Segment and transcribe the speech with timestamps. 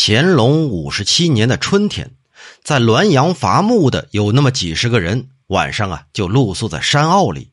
[0.00, 2.12] 乾隆五十七年的春天，
[2.62, 7.50] 在滦阳伐木的有那么几十个人，晚上啊就露宿在山坳里。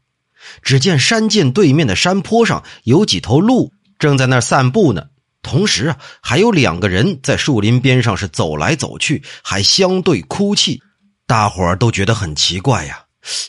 [0.62, 5.08] 只见山涧对面的山坡上有几头鹿正在那儿散步呢，
[5.42, 10.79] 同时啊还有两个人在树林边上是走来走去，还相对哭泣。
[11.25, 13.05] 大伙儿都觉得很奇怪呀，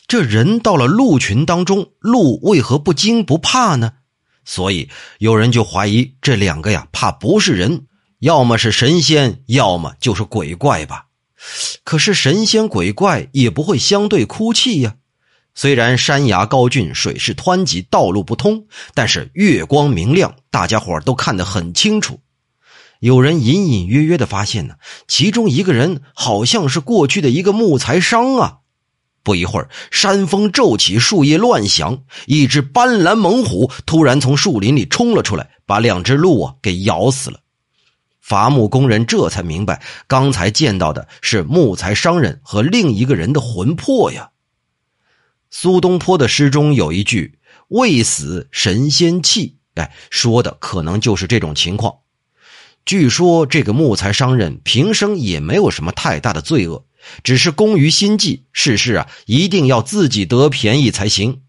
[0.07, 3.91] 这人到了鹿群当中，鹿为何不惊不怕呢？
[4.43, 4.89] 所以
[5.19, 7.85] 有人就怀疑这两个呀，怕不是人。
[8.19, 11.05] 要么是神仙，要么就是鬼怪吧。
[11.83, 14.95] 可是神仙鬼怪也不会相对哭泣呀。
[15.53, 22.19] 虽然山崖高峻，水势湍急，道路不通，但是月光明亮，大家伙都看得很清楚。
[22.99, 24.75] 有人隐隐约约的发现呢，
[25.07, 28.57] 其中一个人好像是过去的一个木材商啊。
[29.21, 37.39] 不一会儿，山风骤起，树叶乱响，一只斑斓猛虎突然从树林里冲了出来，把两只鹿啊给咬死了。
[38.27, 44.31] 伐木工人这才明白，刚才见到的是木材商人和另一个人的魂魄呀。
[45.49, 51.99] 苏东坡的诗中有一句“未死神仙气”，哎，说的可能就是这种情况。
[52.85, 56.83] 据说这个木材商人平生也没有什么太大的罪恶，
[57.23, 61.43] 只是工于心计，事事啊一定要自己得便宜才行。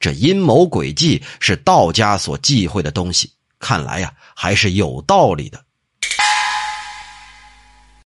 [0.00, 5.64] 这阴谋诡计是道家所忌讳的东西，看来呀还是有道理的。